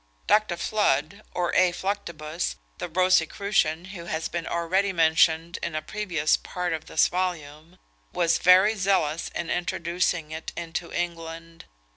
[0.25, 0.57] Dr.
[0.57, 1.71] Fludd, or A.
[1.71, 7.77] Fluctibus, the Rosicrucian, who has been already mentioned in a previous part of this volume,
[8.11, 11.65] was very zealous in introducing it into England.